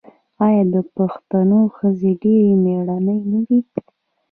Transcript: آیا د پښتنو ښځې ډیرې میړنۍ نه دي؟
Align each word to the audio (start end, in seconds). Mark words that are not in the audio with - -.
آیا 0.45 0.63
د 0.73 0.75
پښتنو 0.95 1.59
ښځې 1.75 2.11
ډیرې 2.21 2.53
میړنۍ 2.63 3.19
نه 3.31 3.39
دي؟ 3.47 3.59